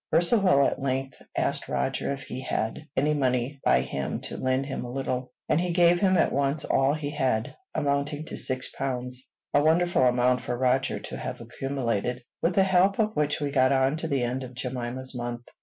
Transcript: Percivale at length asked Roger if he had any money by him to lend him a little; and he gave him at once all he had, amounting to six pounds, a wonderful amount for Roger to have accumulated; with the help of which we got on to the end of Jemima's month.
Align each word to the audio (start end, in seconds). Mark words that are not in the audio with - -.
Percivale 0.09 0.65
at 0.65 0.81
length 0.81 1.21
asked 1.37 1.69
Roger 1.69 2.11
if 2.11 2.23
he 2.23 2.41
had 2.41 2.79
any 2.97 3.13
money 3.13 3.59
by 3.63 3.81
him 3.81 4.19
to 4.21 4.35
lend 4.35 4.65
him 4.65 4.83
a 4.83 4.89
little; 4.91 5.31
and 5.47 5.61
he 5.61 5.71
gave 5.71 5.99
him 5.99 6.17
at 6.17 6.31
once 6.33 6.65
all 6.65 6.95
he 6.95 7.11
had, 7.11 7.55
amounting 7.75 8.25
to 8.25 8.35
six 8.35 8.67
pounds, 8.69 9.29
a 9.53 9.61
wonderful 9.61 10.01
amount 10.01 10.41
for 10.41 10.57
Roger 10.57 10.97
to 10.99 11.15
have 11.17 11.39
accumulated; 11.39 12.23
with 12.41 12.55
the 12.55 12.63
help 12.63 12.97
of 12.97 13.15
which 13.15 13.39
we 13.39 13.51
got 13.51 13.71
on 13.71 13.95
to 13.97 14.07
the 14.07 14.23
end 14.23 14.43
of 14.43 14.55
Jemima's 14.55 15.13
month. 15.15 15.43